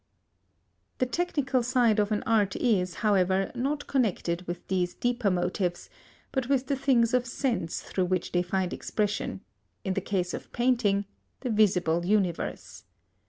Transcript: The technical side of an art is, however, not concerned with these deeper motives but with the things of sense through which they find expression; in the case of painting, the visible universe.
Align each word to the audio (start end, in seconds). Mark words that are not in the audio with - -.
The 0.97 1.05
technical 1.05 1.61
side 1.61 1.99
of 1.99 2.11
an 2.11 2.23
art 2.25 2.55
is, 2.55 2.95
however, 3.05 3.51
not 3.53 3.85
concerned 3.85 4.41
with 4.47 4.67
these 4.67 4.95
deeper 4.95 5.29
motives 5.29 5.91
but 6.31 6.49
with 6.49 6.65
the 6.65 6.75
things 6.75 7.13
of 7.13 7.27
sense 7.27 7.83
through 7.83 8.05
which 8.05 8.31
they 8.31 8.41
find 8.41 8.73
expression; 8.73 9.41
in 9.83 9.93
the 9.93 10.01
case 10.01 10.33
of 10.33 10.51
painting, 10.53 11.05
the 11.41 11.51
visible 11.51 12.03
universe. 12.03 12.83